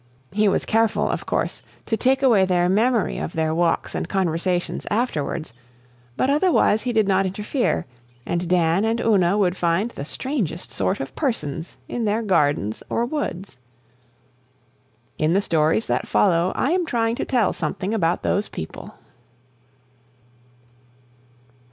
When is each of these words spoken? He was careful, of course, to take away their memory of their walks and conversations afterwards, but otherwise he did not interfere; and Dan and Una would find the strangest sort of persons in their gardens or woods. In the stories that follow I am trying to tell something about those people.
He 0.31 0.47
was 0.47 0.65
careful, 0.65 1.07
of 1.07 1.27
course, 1.27 1.61
to 1.85 1.95
take 1.95 2.23
away 2.23 2.43
their 2.43 2.67
memory 2.67 3.19
of 3.19 3.33
their 3.33 3.53
walks 3.53 3.93
and 3.93 4.09
conversations 4.09 4.87
afterwards, 4.89 5.53
but 6.17 6.27
otherwise 6.27 6.81
he 6.81 6.91
did 6.91 7.07
not 7.07 7.27
interfere; 7.27 7.85
and 8.25 8.47
Dan 8.47 8.83
and 8.83 8.99
Una 8.99 9.37
would 9.37 9.55
find 9.55 9.91
the 9.91 10.03
strangest 10.03 10.71
sort 10.71 10.99
of 11.01 11.15
persons 11.15 11.77
in 11.87 12.05
their 12.05 12.23
gardens 12.23 12.81
or 12.89 13.05
woods. 13.05 13.57
In 15.19 15.33
the 15.33 15.39
stories 15.41 15.85
that 15.85 16.07
follow 16.07 16.51
I 16.55 16.71
am 16.71 16.83
trying 16.87 17.13
to 17.17 17.23
tell 17.25 17.53
something 17.53 17.93
about 17.93 18.23
those 18.23 18.49
people. 18.49 18.95